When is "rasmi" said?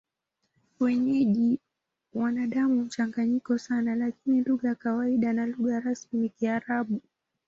5.79-6.19